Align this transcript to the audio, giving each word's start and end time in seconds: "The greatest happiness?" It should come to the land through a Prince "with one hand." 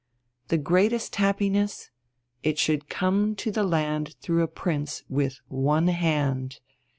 "The 0.47 0.57
greatest 0.57 1.17
happiness?" 1.17 1.91
It 2.41 2.57
should 2.57 2.89
come 2.89 3.35
to 3.35 3.51
the 3.51 3.61
land 3.63 4.15
through 4.19 4.41
a 4.41 4.47
Prince 4.47 5.03
"with 5.09 5.39
one 5.47 5.89
hand." 5.89 6.59